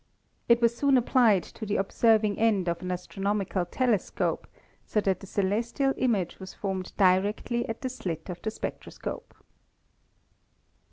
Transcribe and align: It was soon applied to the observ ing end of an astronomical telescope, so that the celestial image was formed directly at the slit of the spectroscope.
It 0.49 0.63
was 0.63 0.75
soon 0.75 0.97
applied 0.97 1.43
to 1.43 1.63
the 1.63 1.75
observ 1.75 2.23
ing 2.23 2.39
end 2.39 2.67
of 2.67 2.81
an 2.81 2.89
astronomical 2.91 3.65
telescope, 3.67 4.47
so 4.83 4.99
that 4.99 5.19
the 5.19 5.27
celestial 5.27 5.93
image 5.95 6.39
was 6.39 6.55
formed 6.55 6.93
directly 6.97 7.69
at 7.69 7.81
the 7.81 7.89
slit 7.89 8.27
of 8.27 8.41
the 8.41 8.49
spectroscope. 8.49 9.35